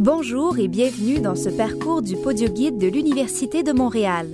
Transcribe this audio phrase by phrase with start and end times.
[0.00, 4.28] Bonjour et bienvenue dans ce parcours du Podioguide de l'Université de Montréal.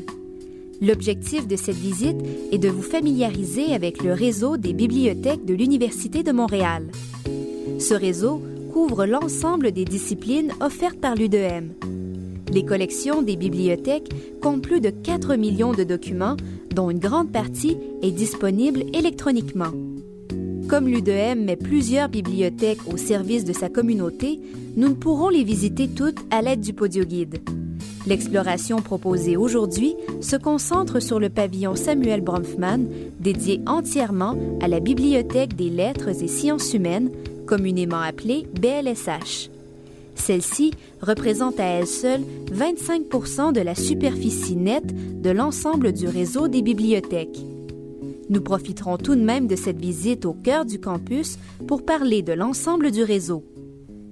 [0.80, 2.18] L'objectif de cette visite
[2.52, 6.86] est de vous familiariser avec le réseau des bibliothèques de l'Université de Montréal.
[7.80, 8.40] Ce réseau
[8.72, 11.72] couvre l'ensemble des disciplines offertes par l'UDM.
[12.52, 16.36] Les collections des bibliothèques comptent plus de 4 millions de documents,
[16.76, 19.72] dont une grande partie est disponible électroniquement.
[20.68, 24.40] Comme l'UDM met plusieurs bibliothèques au service de sa communauté,
[24.76, 27.38] nous ne pourrons les visiter toutes à l'aide du podioguide.
[28.04, 32.86] L'exploration proposée aujourd'hui se concentre sur le pavillon Samuel Bronfman,
[33.20, 37.10] dédié entièrement à la Bibliothèque des lettres et sciences humaines,
[37.46, 39.50] communément appelée BLSH.
[40.16, 46.62] Celle-ci représente à elle seule 25% de la superficie nette de l'ensemble du réseau des
[46.62, 47.38] bibliothèques.
[48.28, 52.32] Nous profiterons tout de même de cette visite au cœur du campus pour parler de
[52.32, 53.44] l'ensemble du réseau.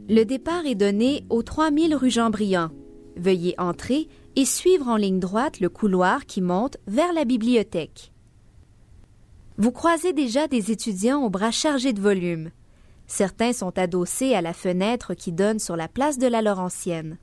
[0.08, 2.70] Le départ est donné au 3000 rue Jean-Briand.
[3.16, 8.12] Veuillez entrer et suivre en ligne droite le couloir qui monte vers la bibliothèque.
[9.56, 12.50] Vous croisez déjà des étudiants aux bras chargés de volumes.
[13.06, 17.18] Certains sont adossés à la fenêtre qui donne sur la place de la Laurentienne.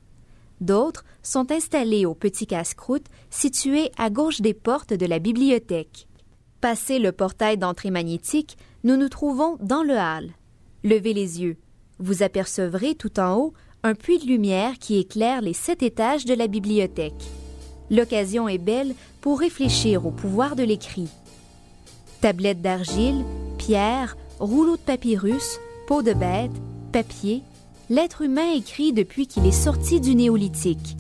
[0.60, 6.08] D'autres sont installés au petit casse-croûte situé à gauche des portes de la bibliothèque.
[6.62, 10.30] Passé le portail d'entrée magnétique, nous nous trouvons dans le hall.
[10.84, 11.58] Levez les yeux.
[11.98, 16.36] Vous apercevrez tout en haut un puits de lumière qui éclaire les sept étages de
[16.36, 17.24] la bibliothèque.
[17.90, 21.10] L'occasion est belle pour réfléchir au pouvoir de l'écrit.
[22.22, 23.26] Tablettes d'argile,
[23.58, 26.52] pierre, rouleaux de papyrus, peau de bête,
[26.92, 27.42] papier,
[27.90, 30.96] l'être humain écrit depuis qu'il est sorti du néolithique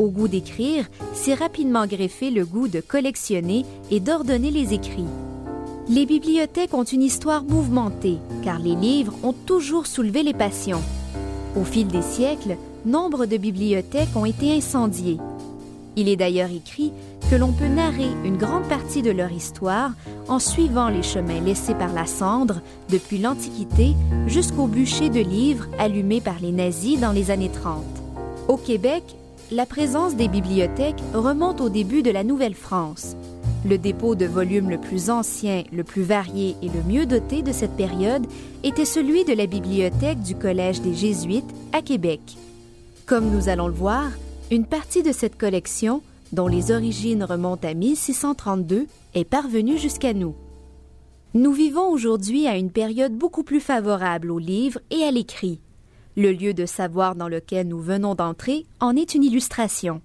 [0.00, 5.04] au goût d'écrire, s'est rapidement greffé le goût de collectionner et d'ordonner les écrits.
[5.88, 10.80] Les bibliothèques ont une histoire mouvementée, car les livres ont toujours soulevé les passions.
[11.54, 12.56] Au fil des siècles,
[12.86, 15.18] nombre de bibliothèques ont été incendiées.
[15.96, 16.92] Il est d'ailleurs écrit
[17.30, 19.90] que l'on peut narrer une grande partie de leur histoire
[20.28, 23.94] en suivant les chemins laissés par la cendre depuis l'Antiquité
[24.26, 27.84] jusqu'au bûcher de livres allumés par les nazis dans les années 30.
[28.48, 29.02] Au Québec,
[29.50, 33.16] la présence des bibliothèques remonte au début de la Nouvelle-France.
[33.66, 37.50] Le dépôt de volumes le plus ancien, le plus varié et le mieux doté de
[37.50, 38.26] cette période
[38.62, 42.20] était celui de la bibliothèque du Collège des Jésuites à Québec.
[43.06, 44.10] Comme nous allons le voir,
[44.52, 46.00] une partie de cette collection,
[46.32, 50.36] dont les origines remontent à 1632, est parvenue jusqu'à nous.
[51.34, 55.58] Nous vivons aujourd'hui à une période beaucoup plus favorable aux livres et à l'écrit.
[56.20, 60.02] Le lieu de savoir dans lequel nous venons d'entrer en est une illustration.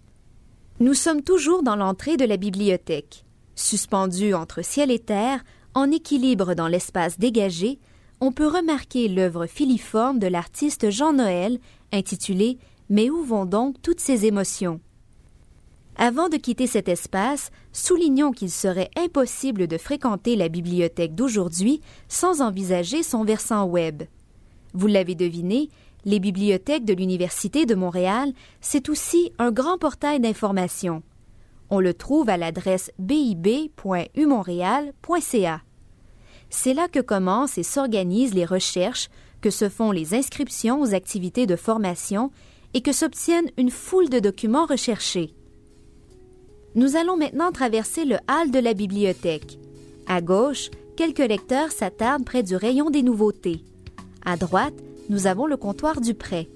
[0.80, 3.26] Nous sommes toujours dans l'entrée de la bibliothèque.
[3.56, 5.44] Suspendue entre ciel et terre,
[5.74, 7.80] en équilibre dans l'espace dégagé,
[8.22, 11.60] on peut remarquer l'œuvre filiforme de l'artiste Jean Noël,
[11.92, 12.60] intitulée
[12.90, 14.80] Mais où vont donc toutes ces émotions?
[15.98, 22.40] Avant de quitter cet espace, soulignons qu'il serait impossible de fréquenter la bibliothèque d'aujourd'hui sans
[22.42, 24.04] envisager son versant web.
[24.76, 25.70] Vous l'avez deviné,
[26.06, 31.04] les bibliothèques de l'Université de Montréal, c'est aussi un grand portail d'information.
[31.70, 35.62] On le trouve à l'adresse bib.umontréal.ca.
[36.50, 39.10] C'est là que commencent et s'organisent les recherches,
[39.42, 42.30] que se font les inscriptions aux activités de formation
[42.74, 45.34] et que s'obtiennent une foule de documents recherchés.
[46.76, 49.58] Nous allons maintenant traverser le hall de la bibliothèque.
[50.08, 53.64] À gauche, quelques lecteurs s'attardent près du rayon des nouveautés.
[54.26, 54.74] À droite,
[55.10, 56.50] nous avons le comptoir du prêt.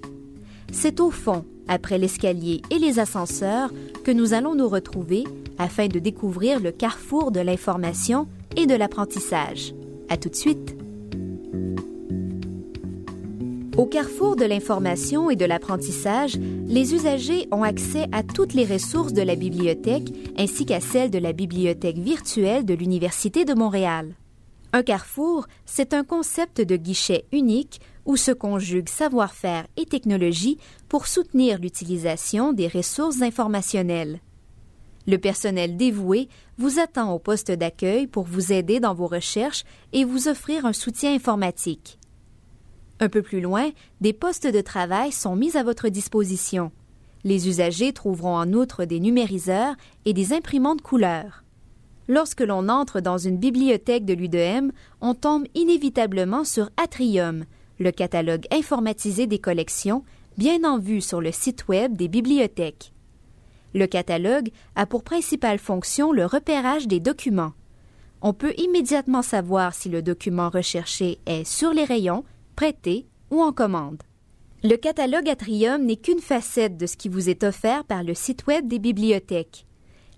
[0.72, 3.72] C'est au fond, après l'escalier et les ascenseurs,
[4.04, 5.24] que nous allons nous retrouver
[5.58, 9.74] afin de découvrir le carrefour de l'information et de l'apprentissage.
[10.10, 10.76] À tout de suite.
[13.78, 19.14] Au carrefour de l'information et de l'apprentissage, les usagers ont accès à toutes les ressources
[19.14, 24.16] de la bibliothèque ainsi qu'à celles de la bibliothèque virtuelle de l'Université de Montréal.
[24.74, 27.80] Un carrefour, c'est un concept de guichet unique
[28.10, 30.58] où se conjuguent savoir-faire et technologie
[30.88, 34.20] pour soutenir l'utilisation des ressources informationnelles.
[35.06, 36.28] Le personnel dévoué
[36.58, 39.64] vous attend au poste d'accueil pour vous aider dans vos recherches
[39.94, 42.00] et vous offrir un soutien informatique.
[43.00, 43.70] Un peu plus loin,
[44.02, 46.72] des postes de travail sont mis à votre disposition.
[47.24, 49.76] Les usagers trouveront en outre des numériseurs
[50.06, 51.44] et des imprimantes couleurs.
[52.08, 57.46] Lorsque l'on entre dans une bibliothèque de l'UDM, on tombe inévitablement sur Atrium,
[57.80, 60.04] le catalogue informatisé des collections,
[60.38, 62.94] bien en vue sur le site Web des bibliothèques.
[63.74, 67.54] Le catalogue a pour principale fonction le repérage des documents.
[68.22, 73.54] On peut immédiatement savoir si le document recherché est sur les rayons, prêté ou en
[73.54, 74.04] commande.
[74.64, 78.46] Le catalogue Atrium n'est qu'une facette de ce qui vous est offert par le site
[78.48, 79.66] Web des bibliothèques.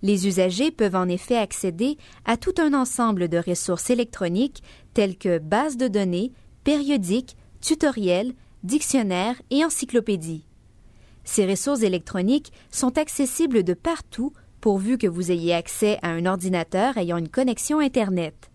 [0.02, 4.64] Les usagers peuvent en effet accéder à tout un ensemble de ressources électroniques
[4.96, 6.32] telles que bases de données,
[6.64, 10.46] périodiques, tutoriels, dictionnaires et encyclopédies.
[11.24, 16.98] Ces ressources électroniques sont accessibles de partout pourvu que vous ayez accès à un ordinateur
[16.98, 18.52] ayant une connexion Internet.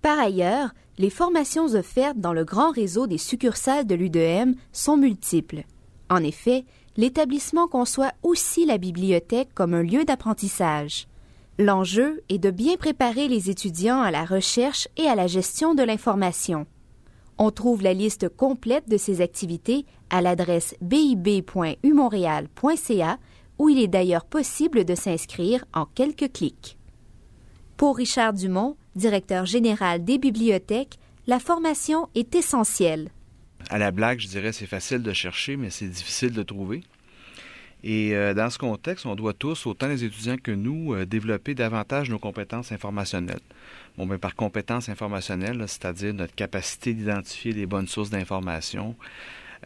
[0.00, 5.64] Par ailleurs, les formations offertes dans le grand réseau des succursales de l'UDM sont multiples.
[6.08, 6.64] En effet,
[6.96, 11.06] l'établissement conçoit aussi la bibliothèque comme un lieu d'apprentissage.
[11.58, 15.82] L'enjeu est de bien préparer les étudiants à la recherche et à la gestion de
[15.82, 16.66] l'information.
[17.38, 23.18] On trouve la liste complète de ces activités à l'adresse bib.umontréal.ca
[23.58, 26.76] où il est d'ailleurs possible de s'inscrire en quelques clics.
[27.76, 33.10] Pour Richard Dumont, directeur général des bibliothèques, la formation est essentielle.
[33.70, 36.82] À la blague, je dirais c'est facile de chercher, mais c'est difficile de trouver.
[37.84, 41.54] Et euh, dans ce contexte, on doit tous, autant les étudiants que nous, euh, développer
[41.54, 43.38] davantage nos compétences informationnelles.
[43.98, 48.94] Bon, ben, par compétences informationnelles, c'est-à-dire notre capacité d'identifier les bonnes sources d'information,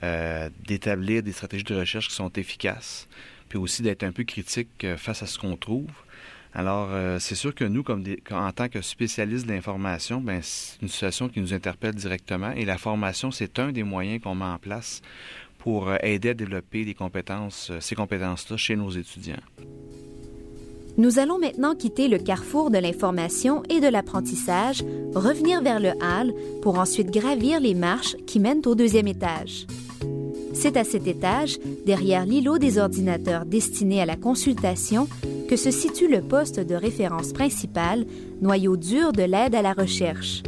[0.03, 3.09] euh, d'établir des stratégies de recherche qui sont efficaces,
[3.51, 5.91] puis aussi d'être un peu critique face à ce qu'on trouve.
[6.55, 10.81] Alors, euh, c'est sûr que nous, comme en tant que spécialistes de l'information, ben, c'est
[10.83, 14.45] une situation qui nous interpelle directement et la formation, c'est un des moyens qu'on met
[14.45, 15.01] en place
[15.59, 19.37] pour euh, aider à développer euh, ces compétences-là chez nos étudiants.
[20.99, 24.85] Nous allons maintenant quitter le carrefour de l'information et de l'apprentissage,
[25.15, 29.67] revenir vers le hall pour ensuite gravir les marches qui mènent au deuxième étage.
[30.53, 35.09] C'est à cet étage, derrière l'îlot des ordinateurs destinés à la consultation,
[35.49, 38.05] que se situe le poste de référence principal,
[38.43, 40.43] noyau dur de l'aide à la recherche.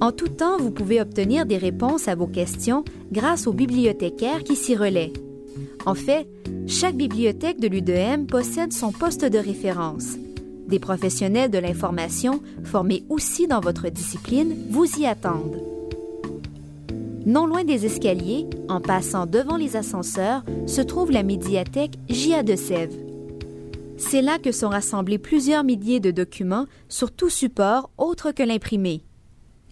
[0.00, 4.56] En tout temps, vous pouvez obtenir des réponses à vos questions grâce aux bibliothécaires qui
[4.56, 5.12] s'y relaient.
[5.86, 6.28] En fait,
[6.66, 10.16] chaque bibliothèque de l'UDM possède son poste de référence.
[10.68, 15.62] Des professionnels de l'information, formés aussi dans votre discipline, vous y attendent.
[17.26, 22.42] Non loin des escaliers, en passant devant les ascenseurs, se trouve la médiathèque J.A.
[22.42, 22.96] de Sèvres.
[23.98, 29.02] C'est là que sont rassemblés plusieurs milliers de documents sur tout support autre que l'imprimé.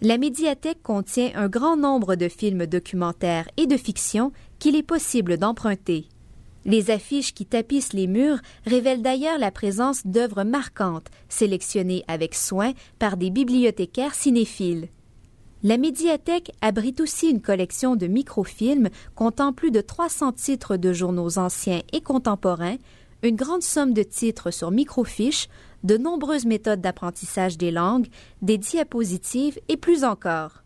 [0.01, 5.37] La médiathèque contient un grand nombre de films documentaires et de fiction qu'il est possible
[5.37, 6.05] d'emprunter.
[6.63, 12.71] Les affiches qui tapissent les murs révèlent d'ailleurs la présence d'œuvres marquantes, sélectionnées avec soin
[12.97, 14.87] par des bibliothécaires cinéphiles.
[15.63, 21.37] La médiathèque abrite aussi une collection de microfilms comptant plus de 300 titres de journaux
[21.37, 22.77] anciens et contemporains,
[23.21, 25.49] une grande somme de titres sur microfiches,
[25.83, 28.07] de nombreuses méthodes d'apprentissage des langues,
[28.41, 30.63] des diapositives et plus encore.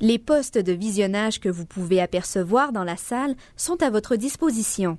[0.00, 4.98] Les postes de visionnage que vous pouvez apercevoir dans la salle sont à votre disposition.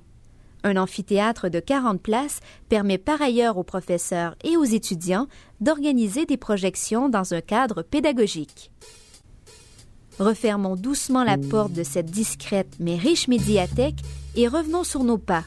[0.64, 5.28] Un amphithéâtre de 40 places permet par ailleurs aux professeurs et aux étudiants
[5.60, 8.72] d'organiser des projections dans un cadre pédagogique.
[10.18, 14.00] Refermons doucement la porte de cette discrète mais riche médiathèque
[14.34, 15.44] et revenons sur nos pas.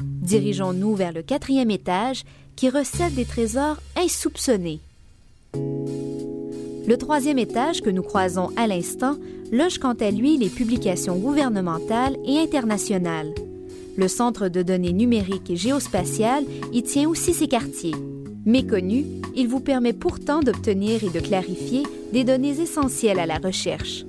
[0.00, 2.24] Dirigeons-nous vers le quatrième étage
[2.58, 4.80] qui recèle des trésors insoupçonnés.
[5.54, 9.14] Le troisième étage que nous croisons à l'instant
[9.52, 13.32] loge quant à lui les publications gouvernementales et internationales.
[13.96, 16.42] Le Centre de données numériques et géospatiales
[16.72, 17.94] y tient aussi ses quartiers.
[18.44, 19.06] Méconnu,
[19.36, 24.04] il vous permet pourtant d'obtenir et de clarifier des données essentielles à la recherche.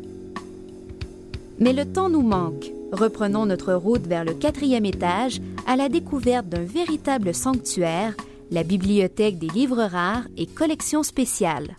[1.60, 2.72] Mais le temps nous manque.
[2.92, 8.16] Reprenons notre route vers le quatrième étage à la découverte d'un véritable sanctuaire,
[8.52, 11.78] la bibliothèque des livres rares et collections spéciales.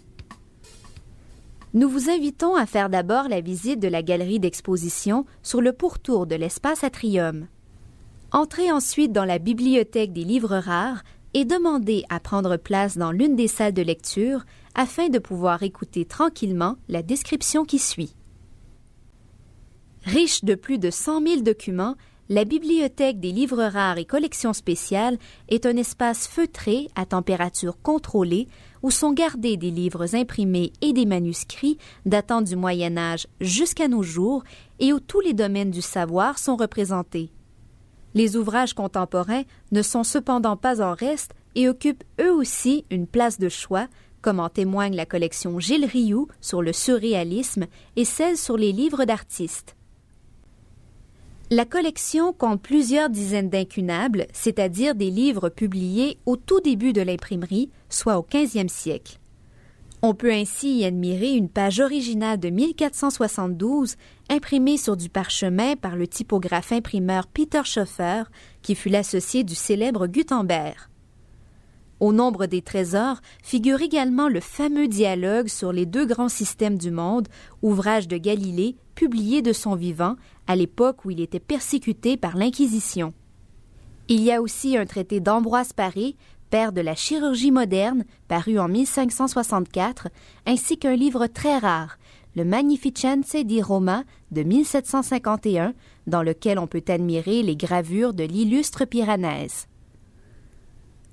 [1.72, 6.26] Nous vous invitons à faire d'abord la visite de la galerie d'exposition sur le pourtour
[6.26, 7.46] de l'espace Atrium.
[8.32, 11.02] Entrez ensuite dans la bibliothèque des livres rares
[11.34, 16.04] et demandez à prendre place dans l'une des salles de lecture afin de pouvoir écouter
[16.04, 18.14] tranquillement la description qui suit.
[20.04, 21.96] Riche de plus de 100 000 documents,
[22.30, 25.18] la Bibliothèque des livres rares et collections spéciales
[25.48, 28.46] est un espace feutré à température contrôlée
[28.84, 34.04] où sont gardés des livres imprimés et des manuscrits datant du Moyen Âge jusqu'à nos
[34.04, 34.44] jours
[34.78, 37.32] et où tous les domaines du savoir sont représentés.
[38.14, 43.40] Les ouvrages contemporains ne sont cependant pas en reste et occupent eux aussi une place
[43.40, 43.88] de choix,
[44.22, 49.04] comme en témoigne la collection Gilles Rioux sur le surréalisme et celle sur les livres
[49.04, 49.74] d'artistes.
[51.52, 57.70] La collection compte plusieurs dizaines d'incunables, c'est-à-dire des livres publiés au tout début de l'imprimerie,
[57.88, 59.18] soit au 15e siècle.
[60.00, 63.96] On peut ainsi y admirer une page originale de 1472
[64.28, 68.22] imprimée sur du parchemin par le typographe imprimeur Peter Schoeffer,
[68.62, 70.76] qui fut l'associé du célèbre Gutenberg.
[71.98, 76.92] Au nombre des trésors figure également le fameux dialogue sur les deux grands systèmes du
[76.92, 77.26] monde,
[77.60, 80.16] ouvrage de Galilée, publié de son vivant,
[80.46, 83.14] à l'époque où il était persécuté par l'Inquisition.
[84.08, 86.16] Il y a aussi un traité d'Ambroise Paré,
[86.50, 90.08] père de la chirurgie moderne, paru en 1564,
[90.44, 91.96] ainsi qu'un livre très rare,
[92.36, 95.72] le Magnificenze di Roma de 1751,
[96.06, 99.66] dans lequel on peut admirer les gravures de l'illustre Piranèse.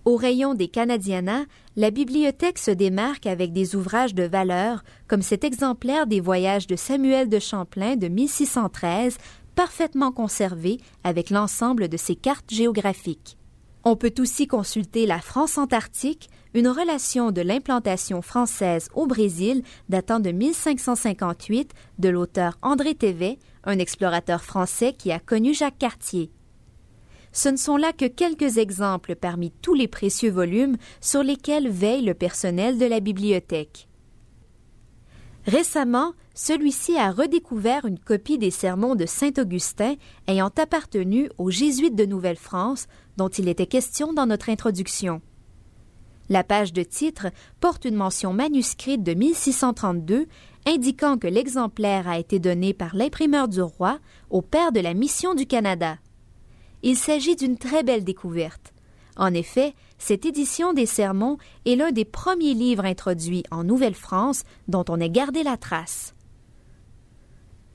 [0.03, 1.46] Au rayon des Canadiana,
[1.77, 6.75] la bibliothèque se démarque avec des ouvrages de valeur, comme cet exemplaire des voyages de
[6.75, 9.19] Samuel de Champlain de 1613,
[9.53, 13.38] parfaitement conservé avec l'ensemble de ses cartes géographiques.
[13.84, 20.19] On peut aussi consulter La France antarctique, une relation de l'implantation française au Brésil datant
[20.19, 26.31] de 1558 de l'auteur André Thévet, un explorateur français qui a connu Jacques Cartier.
[27.38, 32.03] Ce ne sont là que quelques exemples parmi tous les précieux volumes sur lesquels veille
[32.03, 33.88] le personnel de la bibliothèque.
[35.46, 41.96] Récemment, celui-ci a redécouvert une copie des sermons de Saint Augustin ayant appartenu aux Jésuites
[41.96, 45.22] de Nouvelle-France, dont il était question dans notre introduction.
[46.29, 47.27] La page de titre
[47.60, 50.25] porte une mention manuscrite de 1632
[50.65, 54.00] indiquant que l'exemplaire a été donné par l'imprimeur du roi
[54.32, 55.98] au père de la mission du Canada.
[56.89, 58.74] Il s'agit d'une très belle découverte.
[59.17, 64.86] En effet, cette édition des Sermons est l'un des premiers livres introduits en Nouvelle-France dont
[64.88, 66.15] on ait gardé la trace.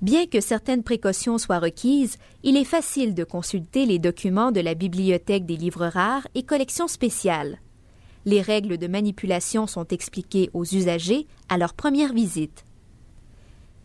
[0.00, 4.72] Bien que certaines précautions soient requises, il est facile de consulter les documents de la
[4.72, 7.60] Bibliothèque des livres rares et collections spéciales.
[8.24, 12.64] Les règles de manipulation sont expliquées aux usagers à leur première visite.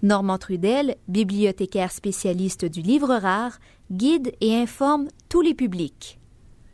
[0.03, 3.59] Normand Trudel, bibliothécaire spécialiste du livre rare,
[3.91, 6.19] guide et informe tous les publics.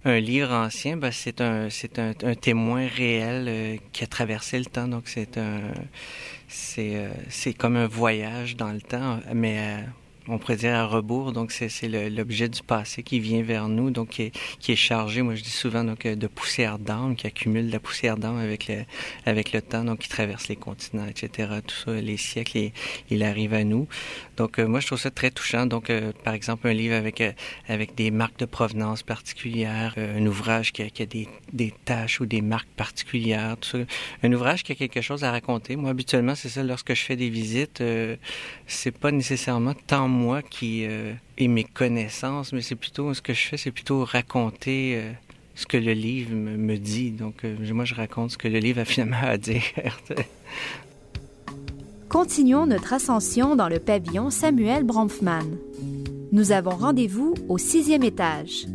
[0.06, 1.70] Un livre ancien, ben, c'est un,
[2.36, 4.90] témoin réel euh, qui a traversé le temps.
[4.90, 5.62] Donc c'est un,
[6.78, 7.10] euh,
[7.58, 9.82] comme un voyage dans le temps, mais euh,
[10.28, 11.32] on pourrait dire à rebours.
[11.32, 14.10] Donc, c'est l'objet du passé qui vient vers nous, donc
[14.60, 17.80] qui est, chargé, moi je dis souvent, donc, de poussière d'âme, qui accumule de la
[17.80, 18.84] poussière d'âme avec le,
[19.26, 21.50] avec le temps, donc qui traverse les continents, etc.
[21.66, 22.72] Tout ça, les siècles,
[23.10, 23.88] il arrive à nous.
[24.38, 25.66] Donc, euh, moi, je trouve ça très touchant.
[25.66, 27.32] Donc, euh, par exemple, un livre avec, euh,
[27.68, 32.20] avec des marques de provenance particulières, un ouvrage qui a, qui a des, des tâches
[32.20, 33.78] ou des marques particulières, tout ça.
[34.24, 35.76] Un ouvrage qui a quelque chose à raconter.
[35.76, 37.84] Moi, habituellement, c'est ça, lorsque je fais des visites,
[38.68, 43.34] c'est pas nécessairement tant moi qui euh, ai mes connaissances, mais c'est plutôt ce que
[43.34, 45.12] je fais, c'est plutôt raconter euh,
[45.56, 47.12] ce que le livre me, dit.
[47.12, 49.64] Donc, euh, moi, je raconte ce que le livre a finalement à dire.
[52.10, 55.58] Continuons notre ascension dans le pavillon Samuel Bronfman.
[56.32, 58.68] Nous avons rendez-vous au sixième étage.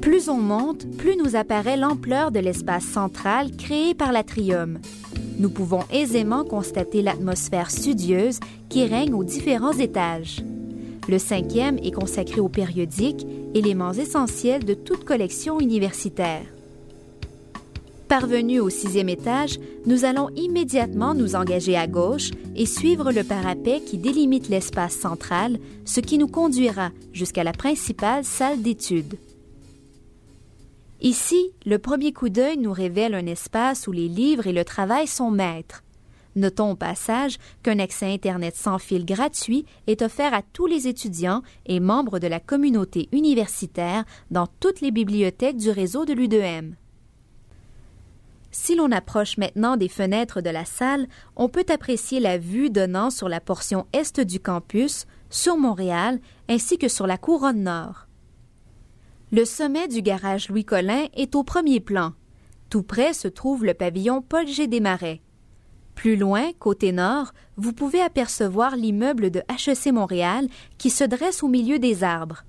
[0.00, 4.78] Plus on monte, plus nous apparaît l'ampleur de l'espace central créé par l'atrium,
[5.40, 10.44] nous pouvons aisément constater l'atmosphère studieuse qui règne aux différents étages.
[11.08, 16.42] Le cinquième est consacré aux périodiques, éléments essentiels de toute collection universitaire.
[18.06, 23.80] Parvenus au sixième étage, nous allons immédiatement nous engager à gauche et suivre le parapet
[23.80, 29.16] qui délimite l'espace central, ce qui nous conduira jusqu'à la principale salle d'études.
[31.02, 35.06] Ici, le premier coup d'œil nous révèle un espace où les livres et le travail
[35.06, 35.82] sont maîtres.
[36.36, 41.42] Notons au passage qu'un accès Internet sans fil gratuit est offert à tous les étudiants
[41.66, 46.74] et membres de la communauté universitaire dans toutes les bibliothèques du réseau de l'UDM.
[48.52, 53.10] Si l'on approche maintenant des fenêtres de la salle, on peut apprécier la vue donnant
[53.10, 58.06] sur la portion est du campus, sur Montréal, ainsi que sur la couronne nord.
[59.32, 62.14] Le sommet du garage Louis Collin est au premier plan.
[62.68, 64.66] Tout près se trouve le pavillon Paul G.
[64.66, 65.20] Desmarais.
[65.94, 71.48] Plus loin, côté nord, vous pouvez apercevoir l'immeuble de HEC Montréal qui se dresse au
[71.48, 72.42] milieu des arbres.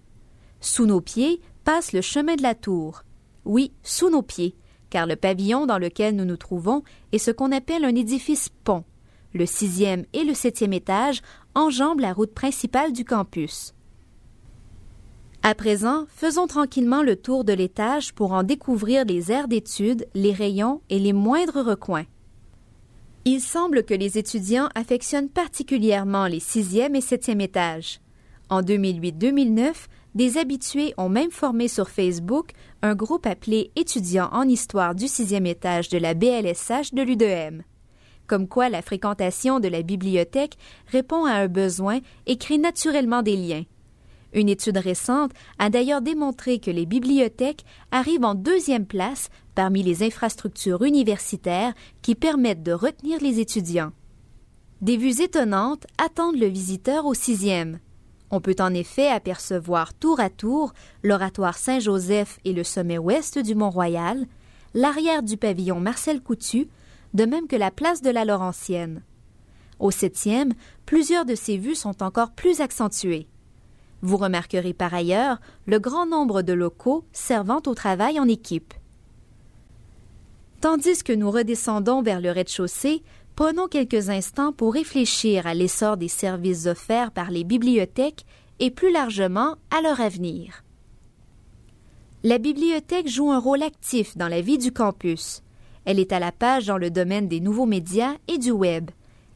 [0.59, 3.03] Sous nos pieds passe le chemin de la tour.
[3.45, 4.55] Oui, sous nos pieds,
[4.89, 8.85] car le pavillon dans lequel nous nous trouvons est ce qu'on appelle un édifice pont.
[9.35, 11.21] Le sixième et le septième étage
[11.53, 13.75] enjambent la route principale du campus.
[15.43, 20.33] À présent, faisons tranquillement le tour de l'étage pour en découvrir les aires d'études, les
[20.33, 22.05] rayons et les moindres recoins.
[23.25, 28.01] Il semble que les étudiants affectionnent particulièrement les sixième et septième étages.
[28.49, 29.73] En 2008-2009,
[30.13, 32.51] des habitués ont même formé sur Facebook
[32.83, 37.63] un groupe appelé Étudiants en histoire du sixième étage de la BLSH de l'UDM.
[38.27, 40.55] comme quoi la fréquentation de la bibliothèque
[40.87, 43.63] répond à un besoin et crée naturellement des liens.
[44.33, 50.03] Une étude récente a d'ailleurs démontré que les bibliothèques arrivent en deuxième place parmi les
[50.03, 53.91] infrastructures universitaires qui permettent de retenir les étudiants.
[54.81, 57.79] Des vues étonnantes attendent le visiteur au sixième.
[58.31, 60.73] On peut en effet apercevoir tour à tour
[61.03, 64.25] l'oratoire Saint-Joseph et le sommet ouest du Mont-Royal,
[64.73, 66.69] l'arrière du pavillon Marcel Coutu,
[67.13, 69.03] de même que la place de la Laurentienne.
[69.79, 70.53] Au septième,
[70.85, 73.27] plusieurs de ces vues sont encore plus accentuées.
[74.01, 78.73] Vous remarquerez par ailleurs le grand nombre de locaux servant au travail en équipe.
[80.59, 83.03] Tandis que nous redescendons vers le rez-de-chaussée,
[83.35, 88.25] prenons quelques instants pour réfléchir à l'essor des services offerts par les bibliothèques
[88.59, 90.63] et plus largement à leur avenir.
[92.23, 95.41] La bibliothèque joue un rôle actif dans la vie du campus.
[95.85, 98.91] Elle est à la page dans le domaine des nouveaux médias et du web.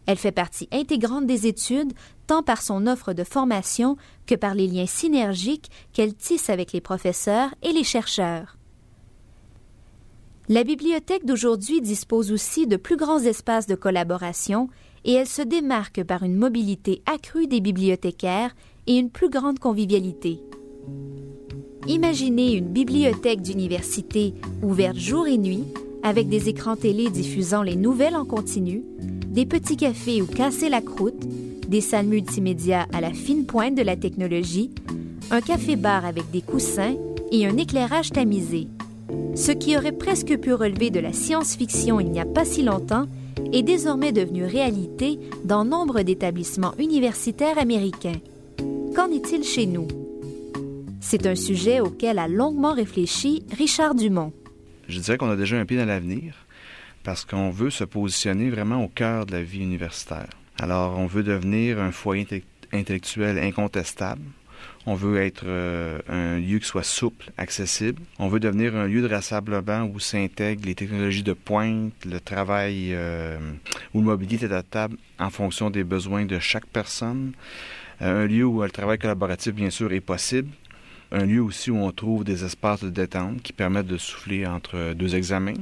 [0.05, 1.93] Elle fait partie intégrante des études,
[2.27, 6.81] tant par son offre de formation que par les liens synergiques qu'elle tisse avec les
[6.81, 8.57] professeurs et les chercheurs.
[10.47, 14.69] La bibliothèque d'aujourd'hui dispose aussi de plus grands espaces de collaboration
[15.03, 18.55] et elle se démarque par une mobilité accrue des bibliothécaires
[18.85, 20.39] et une plus grande convivialité.
[21.87, 25.65] Imaginez une bibliothèque d'université ouverte jour et nuit,
[26.03, 28.83] avec des écrans télé diffusant les nouvelles en continu,
[29.27, 31.23] des petits cafés où casser la croûte,
[31.67, 34.71] des salles multimédia à la fine pointe de la technologie,
[35.31, 36.95] un café-bar avec des coussins
[37.31, 38.67] et un éclairage tamisé.
[39.35, 43.07] Ce qui aurait presque pu relever de la science-fiction il n'y a pas si longtemps
[43.51, 48.19] est désormais devenu réalité dans nombre d'établissements universitaires américains.
[48.95, 49.87] Qu'en est-il chez nous?
[51.01, 54.33] C'est un sujet auquel a longuement réfléchi Richard Dumont.
[54.87, 56.33] Je dirais qu'on a déjà un pied dans l'avenir
[57.03, 60.29] parce qu'on veut se positionner vraiment au cœur de la vie universitaire.
[60.59, 64.21] Alors, on veut devenir un foyer intellectuel incontestable
[64.87, 68.01] on veut être euh, un lieu qui soit souple, accessible.
[68.19, 72.89] On veut devenir un lieu de rassemblement où s'intègrent les technologies de pointe, le travail
[72.91, 73.39] euh,
[73.93, 77.31] où le mobilier est adaptable en fonction des besoins de chaque personne.
[78.01, 80.49] Euh, un lieu où le travail collaboratif, bien sûr, est possible.
[81.11, 84.93] Un lieu aussi où on trouve des espaces de détente qui permettent de souffler entre
[84.93, 85.53] deux examens.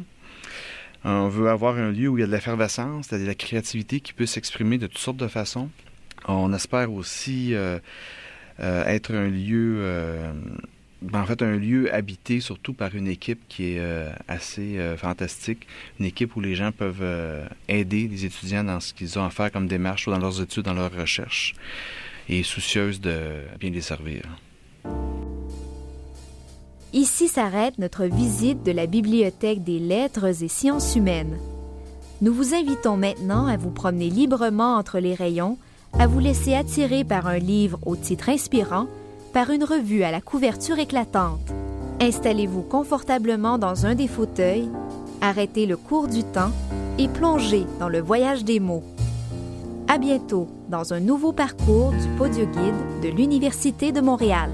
[1.06, 4.00] On veut avoir un lieu où il y a de l'effervescence, c'est-à-dire de la créativité
[4.00, 5.70] qui peut s'exprimer de toutes sortes de façons.
[6.28, 7.54] On espère aussi
[8.60, 10.32] euh, être un lieu, euh,
[11.02, 15.68] ben, en fait, un lieu habité surtout par une équipe qui est euh, assez fantastique,
[16.00, 17.04] une équipe où les gens peuvent
[17.68, 20.74] aider les étudiants dans ce qu'ils ont à faire comme démarche, dans leurs études, dans
[20.74, 21.56] leurs recherches,
[22.30, 24.22] et soucieuse de bien les servir.
[26.94, 31.38] Ici s'arrête notre visite de la Bibliothèque des lettres et sciences humaines.
[32.22, 35.58] Nous vous invitons maintenant à vous promener librement entre les rayons
[35.98, 38.88] à vous laisser attirer par un livre au titre inspirant,
[39.32, 41.52] par une revue à la couverture éclatante.
[42.00, 44.70] Installez-vous confortablement dans un des fauteuils,
[45.22, 46.52] arrêtez le cours du temps
[47.00, 48.84] et plongez dans le voyage des mots.
[49.88, 54.52] À bientôt dans un nouveau parcours du Podio Guide de l'Université de Montréal.